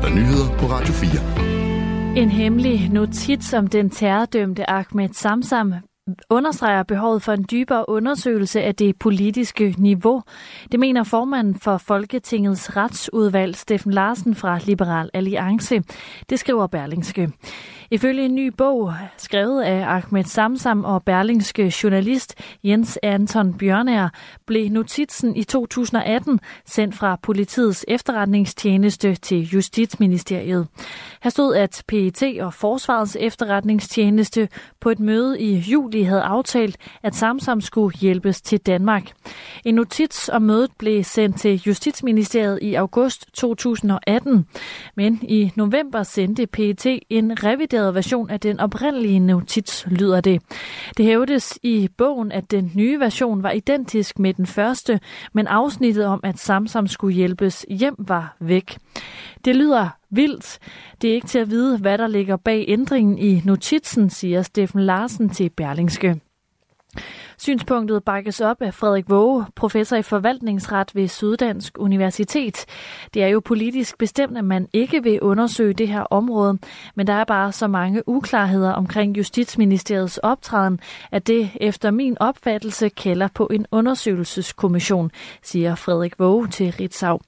er 0.00 0.04
der 0.04 0.14
nyheder 0.14 0.58
på 0.58 0.66
Radio 0.66 0.92
4. 0.92 2.22
En 2.22 2.30
hemmelig 2.30 2.88
notits 2.88 3.54
om 3.54 3.66
den 3.66 3.90
terrordømte 3.90 4.70
Ahmed 4.70 5.08
Samsam 5.12 5.74
understreger 6.30 6.82
behovet 6.82 7.22
for 7.22 7.32
en 7.32 7.46
dybere 7.50 7.88
undersøgelse 7.88 8.62
af 8.62 8.74
det 8.74 8.98
politiske 8.98 9.74
niveau. 9.78 10.22
Det 10.72 10.80
mener 10.80 11.04
formanden 11.04 11.54
for 11.54 11.78
Folketingets 11.78 12.76
retsudvalg, 12.76 13.56
Steffen 13.56 13.92
Larsen 13.92 14.34
fra 14.34 14.58
Liberal 14.64 15.10
Alliance. 15.14 15.82
Det 16.30 16.38
skriver 16.38 16.66
Berlingske. 16.66 17.32
Ifølge 17.92 18.24
en 18.24 18.34
ny 18.34 18.46
bog, 18.48 18.92
skrevet 19.16 19.62
af 19.62 19.86
Ahmed 19.86 20.24
Samsam 20.24 20.84
og 20.84 21.02
berlingske 21.04 21.74
journalist 21.82 22.34
Jens 22.64 22.98
Anton 23.02 23.54
Bjørnær, 23.54 24.08
blev 24.46 24.68
notitsen 24.68 25.36
i 25.36 25.44
2018 25.44 26.40
sendt 26.66 26.94
fra 26.94 27.18
politiets 27.22 27.84
efterretningstjeneste 27.88 29.14
til 29.14 29.48
Justitsministeriet. 29.48 30.68
Her 31.22 31.30
stod, 31.30 31.54
at 31.56 31.82
PET 31.88 32.22
og 32.40 32.54
Forsvarets 32.54 33.16
efterretningstjeneste 33.20 34.48
på 34.80 34.90
et 34.90 35.00
møde 35.00 35.40
i 35.40 35.56
juli 35.56 36.02
havde 36.02 36.22
aftalt, 36.22 36.76
at 37.02 37.14
Samsam 37.14 37.60
skulle 37.60 37.98
hjælpes 37.98 38.42
til 38.42 38.58
Danmark. 38.58 39.10
En 39.64 39.74
notits 39.74 40.28
om 40.28 40.42
mødet 40.42 40.70
blev 40.78 41.04
sendt 41.04 41.40
til 41.40 41.62
Justitsministeriet 41.66 42.58
i 42.62 42.74
august 42.74 43.26
2018, 43.34 44.46
men 44.96 45.20
i 45.22 45.52
november 45.56 46.02
sendte 46.02 46.46
PET 46.46 46.86
en 47.10 47.44
revideret 47.44 47.79
opdateret 47.80 47.94
version 47.94 48.30
af 48.30 48.40
den 48.40 48.60
oprindelige 48.60 49.20
notits, 49.20 49.86
lyder 49.90 50.20
det. 50.20 50.42
Det 50.96 51.04
hævdes 51.04 51.58
i 51.62 51.88
bogen, 51.96 52.32
at 52.32 52.50
den 52.50 52.72
nye 52.74 53.00
version 53.00 53.42
var 53.42 53.50
identisk 53.50 54.18
med 54.18 54.34
den 54.34 54.46
første, 54.46 55.00
men 55.32 55.46
afsnittet 55.46 56.04
om, 56.04 56.20
at 56.22 56.38
Samsam 56.38 56.86
skulle 56.86 57.14
hjælpes 57.14 57.66
hjem, 57.68 57.94
var 57.98 58.36
væk. 58.40 58.78
Det 59.44 59.56
lyder 59.56 59.88
vildt. 60.10 60.58
Det 61.02 61.10
er 61.10 61.14
ikke 61.14 61.26
til 61.26 61.38
at 61.38 61.50
vide, 61.50 61.78
hvad 61.78 61.98
der 61.98 62.06
ligger 62.06 62.36
bag 62.36 62.64
ændringen 62.68 63.18
i 63.18 63.42
notitsen, 63.44 64.10
siger 64.10 64.42
Steffen 64.42 64.80
Larsen 64.80 65.30
til 65.30 65.50
Berlingske. 65.56 66.20
Synspunktet 67.38 68.04
bakkes 68.04 68.40
op 68.40 68.62
af 68.62 68.74
Frederik 68.74 69.04
Våge, 69.08 69.46
professor 69.56 69.96
i 69.96 70.02
forvaltningsret 70.02 70.94
ved 70.94 71.08
Syddansk 71.08 71.78
Universitet. 71.78 72.66
Det 73.14 73.22
er 73.22 73.26
jo 73.26 73.40
politisk 73.44 73.98
bestemt, 73.98 74.38
at 74.38 74.44
man 74.44 74.68
ikke 74.72 75.02
vil 75.02 75.20
undersøge 75.20 75.74
det 75.74 75.88
her 75.88 76.02
område, 76.02 76.58
men 76.94 77.06
der 77.06 77.12
er 77.12 77.24
bare 77.24 77.52
så 77.52 77.68
mange 77.68 78.08
uklarheder 78.08 78.72
omkring 78.72 79.16
Justitsministeriets 79.16 80.18
optræden, 80.18 80.80
at 81.12 81.26
det 81.26 81.50
efter 81.60 81.90
min 81.90 82.16
opfattelse 82.20 82.88
kalder 82.88 83.28
på 83.34 83.48
en 83.52 83.66
undersøgelseskommission, 83.70 85.10
siger 85.42 85.74
Frederik 85.74 86.18
Våge 86.18 86.48
til 86.48 86.72
Ritzau. 86.72 87.20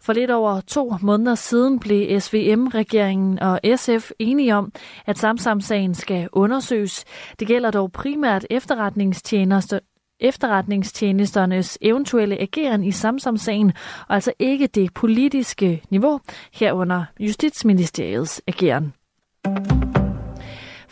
For 0.00 0.12
lidt 0.12 0.30
over 0.30 0.60
to 0.60 0.94
måneder 1.02 1.34
siden 1.34 1.78
blev 1.78 2.20
SVM-regeringen 2.20 3.38
og 3.38 3.60
SF 3.76 4.10
enige 4.18 4.54
om, 4.54 4.72
at 5.06 5.18
Samsam-sagen 5.18 5.94
skal 5.94 6.28
undersøges. 6.32 7.04
Det 7.40 7.48
gælder 7.48 7.70
dog 7.70 7.92
primært 7.92 8.46
efterretningstjenester, 8.50 9.78
efterretningstjenesternes 10.20 11.78
eventuelle 11.80 12.40
ageren 12.40 12.84
i 12.84 12.92
Samsam-sagen, 12.92 13.72
og 14.08 14.14
altså 14.14 14.32
ikke 14.38 14.66
det 14.66 14.94
politiske 14.94 15.82
niveau 15.90 16.20
herunder 16.52 17.04
Justitsministeriets 17.20 18.42
ageren. 18.46 18.92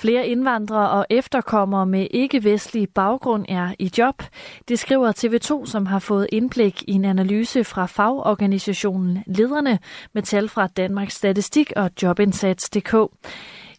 Flere 0.06 0.26
indvandrere 0.26 0.90
og 0.90 1.06
efterkommere 1.10 1.86
med 1.86 2.06
ikke-vestlig 2.10 2.88
baggrund 2.94 3.44
er 3.48 3.74
i 3.78 3.92
job. 3.98 4.22
Det 4.68 4.78
skriver 4.78 5.12
TV2, 5.12 5.66
som 5.66 5.86
har 5.86 5.98
fået 5.98 6.26
indblik 6.32 6.84
i 6.88 6.92
en 6.92 7.04
analyse 7.04 7.64
fra 7.64 7.86
fagorganisationen 7.86 9.22
Lederne 9.26 9.78
med 10.12 10.22
tal 10.22 10.48
fra 10.48 10.66
Danmarks 10.66 11.14
Statistik 11.14 11.72
og 11.76 11.90
Jobindsats.dk. 12.02 12.94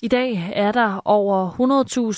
I 0.07 0.09
dag 0.09 0.51
er 0.55 0.71
der 0.71 1.01
over 1.05 1.49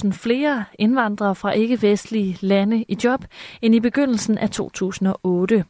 100.000 0.04 0.12
flere 0.12 0.66
indvandrere 0.80 1.36
fra 1.36 1.52
ikke-vestlige 1.52 2.38
lande 2.42 2.86
i 2.88 2.98
job 3.04 3.26
end 3.61 3.76
i 3.76 3.80
begyndelsen 3.80 4.38
af 4.38 4.50
2008. 4.50 5.66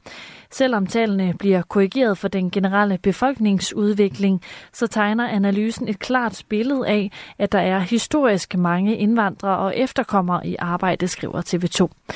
Selvom 0.51 0.87
tallene 0.87 1.33
bliver 1.39 1.61
korrigeret 1.61 2.17
for 2.17 2.27
den 2.27 2.51
generelle 2.51 2.97
befolkningsudvikling, 3.03 4.41
så 4.73 4.87
tegner 4.87 5.27
analysen 5.27 5.87
et 5.87 5.99
klart 5.99 6.43
billede 6.49 6.87
af, 6.87 7.11
at 7.37 7.51
der 7.51 7.59
er 7.59 7.79
historisk 7.79 8.57
mange 8.57 8.97
indvandrere 8.97 9.57
og 9.57 9.77
efterkommere 9.77 10.47
i 10.47 10.55
arbejde, 10.59 11.07
skriver 11.07 11.41
TV2. 11.41 12.13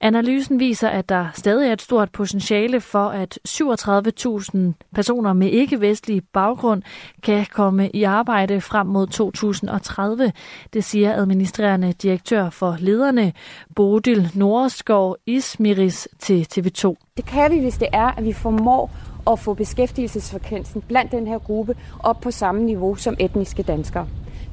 Analysen 0.00 0.60
viser, 0.60 0.88
at 0.88 1.08
der 1.08 1.26
stadig 1.34 1.68
er 1.68 1.72
et 1.72 1.82
stort 1.82 2.12
potentiale 2.12 2.80
for, 2.80 3.08
at 3.08 3.38
37.000 3.48 4.58
personer 4.94 5.32
med 5.32 5.48
ikke-vestlig 5.48 6.22
baggrund 6.32 6.82
kan 7.22 7.46
komme 7.52 7.90
i 7.90 8.02
arbejde 8.02 8.60
frem 8.60 8.86
mod 8.86 9.06
2030. 9.06 10.32
Det 10.72 10.84
siger 10.84 11.14
administrerende 11.14 11.92
direktør 11.92 12.50
for 12.50 12.76
lederne, 12.78 13.32
Bodil 13.76 14.30
Nordskov 14.34 15.16
Ismiris 15.26 16.08
til 16.18 16.46
TV2. 16.52 16.94
Det 17.16 17.26
kan 17.26 17.52
vi, 17.52 17.58
hvis 17.60 17.78
det 17.78 17.88
er, 17.92 18.18
at 18.18 18.24
vi 18.24 18.32
formår 18.32 18.90
at 19.30 19.38
få 19.38 19.54
beskæftigelsesfrekvensen 19.54 20.82
blandt 20.88 21.12
den 21.12 21.26
her 21.26 21.38
gruppe 21.38 21.74
op 21.98 22.20
på 22.20 22.30
samme 22.30 22.62
niveau 22.62 22.94
som 22.94 23.16
etniske 23.18 23.62
danskere. 23.62 24.08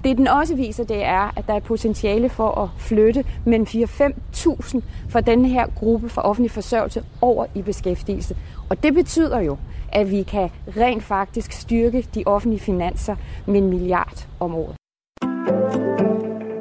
Det 0.05 0.17
den 0.17 0.27
også 0.27 0.55
viser, 0.55 0.83
det 0.83 1.03
er, 1.03 1.38
at 1.38 1.47
der 1.47 1.53
er 1.53 1.59
potentiale 1.59 2.29
for 2.29 2.61
at 2.61 2.69
flytte 2.77 3.25
mellem 3.45 3.67
4-5.000 3.69 4.81
fra 5.09 5.21
den 5.21 5.45
her 5.45 5.67
gruppe 5.75 6.09
for 6.09 6.21
offentlig 6.21 6.51
forsørgelse 6.51 7.03
over 7.21 7.45
i 7.55 7.61
beskæftigelse. 7.61 8.38
Og 8.69 8.83
det 8.83 8.93
betyder 8.93 9.39
jo, 9.39 9.57
at 9.91 10.11
vi 10.11 10.23
kan 10.23 10.49
rent 10.77 11.03
faktisk 11.03 11.51
styrke 11.51 12.07
de 12.16 12.23
offentlige 12.25 12.59
finanser 12.59 13.16
med 13.47 13.61
en 13.61 13.69
milliard 13.69 14.27
om 14.39 14.55
året. 14.55 14.84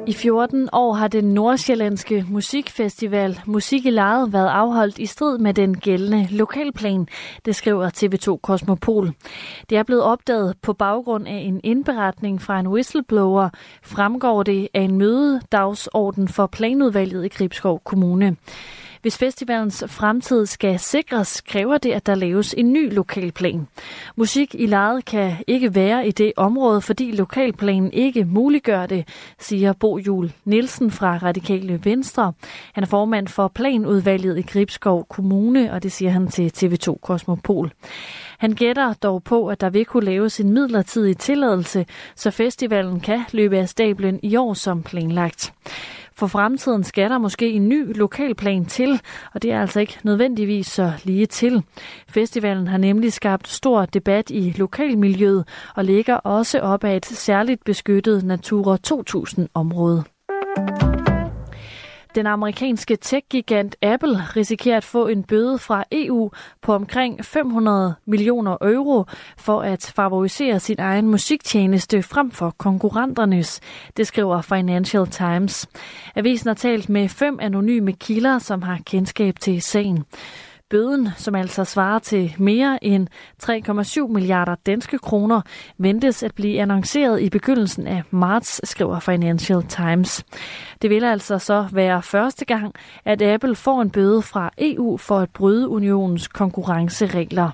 I 0.07 0.13
14 0.13 0.69
år 0.73 0.93
har 0.93 1.07
den 1.07 1.33
nordsjællandske 1.33 2.25
musikfestival 2.29 3.39
Musik 3.45 3.85
i 3.85 3.89
Lejet 3.89 4.33
været 4.33 4.47
afholdt 4.47 4.99
i 4.99 5.05
strid 5.05 5.37
med 5.37 5.53
den 5.53 5.77
gældende 5.77 6.27
lokalplan, 6.31 7.07
det 7.45 7.55
skriver 7.55 7.89
TV2 7.89 8.37
Kosmopol. 8.37 9.13
Det 9.69 9.77
er 9.77 9.83
blevet 9.83 10.03
opdaget 10.03 10.55
på 10.61 10.73
baggrund 10.73 11.27
af 11.27 11.37
en 11.37 11.61
indberetning 11.63 12.41
fra 12.41 12.59
en 12.59 12.67
whistleblower, 12.67 13.49
fremgår 13.83 14.43
det 14.43 14.67
af 14.73 14.81
en 14.81 14.97
mødedagsorden 14.97 16.27
for 16.27 16.47
planudvalget 16.47 17.25
i 17.25 17.27
Gribskov 17.27 17.81
Kommune. 17.85 18.35
Hvis 19.05 19.17
festivalens 19.17 19.83
fremtid 19.87 20.45
skal 20.45 20.79
sikres, 20.79 21.41
kræver 21.41 21.77
det, 21.77 21.91
at 21.91 22.05
der 22.05 22.15
laves 22.15 22.55
en 22.57 22.73
ny 22.73 22.93
lokalplan. 22.93 23.67
Musik 24.15 24.55
i 24.55 24.65
lejet 24.65 25.05
kan 25.05 25.33
ikke 25.47 25.75
være 25.75 26.07
i 26.07 26.11
det 26.11 26.33
område, 26.37 26.81
fordi 26.81 27.11
lokalplanen 27.11 27.93
ikke 27.93 28.25
muliggør 28.25 28.85
det, 28.85 29.07
siger 29.39 29.73
Bo 29.73 29.97
Jul 29.97 30.31
Nielsen 30.45 30.91
fra 30.91 31.17
Radikale 31.17 31.79
Venstre. 31.83 32.33
Han 32.73 32.83
er 32.83 32.87
formand 32.87 33.27
for 33.27 33.47
planudvalget 33.47 34.37
i 34.37 34.41
Gribskov 34.41 35.05
Kommune, 35.09 35.73
og 35.73 35.83
det 35.83 35.91
siger 35.91 36.11
han 36.11 36.27
til 36.27 36.51
TV2 36.57 36.99
Kosmopol. 37.01 37.71
Han 38.37 38.51
gætter 38.51 38.93
dog 38.93 39.23
på, 39.23 39.47
at 39.47 39.61
der 39.61 39.69
vil 39.69 39.85
kunne 39.85 40.05
laves 40.05 40.39
en 40.39 40.53
midlertidig 40.53 41.17
tilladelse, 41.17 41.85
så 42.15 42.31
festivalen 42.31 42.99
kan 42.99 43.21
løbe 43.31 43.57
af 43.57 43.69
stablen 43.69 44.19
i 44.23 44.35
år 44.35 44.53
som 44.53 44.83
planlagt. 44.83 45.53
For 46.17 46.27
fremtiden 46.27 46.83
skal 46.83 47.09
der 47.09 47.17
måske 47.17 47.51
en 47.51 47.69
ny 47.69 47.97
lokalplan 47.97 48.65
til, 48.65 49.01
og 49.33 49.41
det 49.41 49.51
er 49.51 49.61
altså 49.61 49.79
ikke 49.79 49.99
nødvendigvis 50.03 50.67
så 50.67 50.91
lige 51.03 51.25
til. 51.25 51.63
Festivalen 52.09 52.67
har 52.67 52.77
nemlig 52.77 53.13
skabt 53.13 53.47
stor 53.47 53.85
debat 53.85 54.29
i 54.29 54.53
lokalmiljøet 54.57 55.47
og 55.75 55.85
ligger 55.85 56.15
også 56.15 56.59
op 56.59 56.83
af 56.83 56.95
et 56.95 57.05
særligt 57.05 57.63
beskyttet 57.63 58.23
Natura 58.23 58.77
2000-område. 58.87 60.03
Den 62.15 62.27
amerikanske 62.27 62.95
tech-gigant 62.95 63.75
Apple 63.81 64.21
risikerer 64.35 64.77
at 64.77 64.83
få 64.83 65.07
en 65.07 65.23
bøde 65.23 65.59
fra 65.59 65.83
EU 65.91 66.31
på 66.61 66.73
omkring 66.73 67.25
500 67.25 67.95
millioner 68.05 68.57
euro 68.61 69.05
for 69.37 69.61
at 69.61 69.93
favorisere 69.95 70.59
sin 70.59 70.79
egen 70.79 71.07
musiktjeneste 71.07 72.03
frem 72.03 72.31
for 72.31 72.55
konkurrenternes. 72.57 73.59
Det 73.97 74.07
skriver 74.07 74.41
Financial 74.41 75.07
Times. 75.07 75.67
Avisen 76.15 76.47
har 76.47 76.53
talt 76.53 76.89
med 76.89 77.09
fem 77.09 77.39
anonyme 77.41 77.93
kilder, 77.93 78.39
som 78.39 78.61
har 78.61 78.79
kendskab 78.85 79.39
til 79.39 79.61
sagen. 79.61 80.05
Bøden, 80.69 81.09
som 81.17 81.35
altså 81.35 81.63
svarer 81.63 81.99
til 81.99 82.35
mere 82.39 82.83
end 82.83 83.07
3,7 83.43 84.13
milliarder 84.13 84.55
danske 84.65 84.97
kroner, 84.97 85.41
ventes 85.77 86.23
at 86.23 86.35
blive 86.35 86.61
annonceret 86.61 87.21
i 87.21 87.29
begyndelsen 87.29 87.87
af 87.87 88.03
marts, 88.11 88.69
skriver 88.69 88.99
Financial 88.99 89.63
Times. 89.63 90.25
Det 90.81 90.89
vil 90.89 91.03
altså 91.03 91.39
så 91.39 91.67
være 91.71 92.01
første 92.01 92.45
gang, 92.45 92.75
at 93.05 93.21
Apple 93.21 93.55
får 93.55 93.81
en 93.81 93.89
bøde 93.89 94.21
fra 94.21 94.51
EU 94.57 94.97
for 94.97 95.19
at 95.19 95.29
bryde 95.29 95.69
unionens 95.69 96.27
konkurrenceregler. 96.27 97.51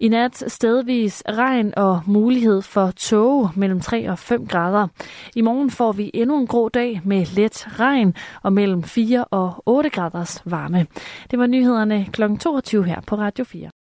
I 0.00 0.08
nat 0.08 0.42
stedvis 0.46 1.22
regn 1.28 1.72
og 1.76 2.00
mulighed 2.06 2.62
for 2.62 2.90
tåge 2.90 3.50
mellem 3.56 3.80
3 3.80 4.10
og 4.10 4.18
5 4.18 4.46
grader. 4.46 4.88
I 5.36 5.40
morgen 5.40 5.70
får 5.70 5.92
vi 5.92 6.10
endnu 6.14 6.38
en 6.38 6.46
grå 6.46 6.68
dag 6.68 7.00
med 7.04 7.26
let 7.36 7.66
regn 7.80 8.14
og 8.42 8.52
mellem 8.52 8.82
4 8.82 9.24
og 9.24 9.62
8 9.66 9.90
graders 9.90 10.42
varme. 10.44 10.86
Det 11.30 11.38
var 11.38 11.46
nyhederne 11.46 12.06
kl. 12.12 12.22
22 12.40 12.84
her 12.84 13.00
på 13.00 13.16
Radio 13.16 13.44
4. 13.44 13.70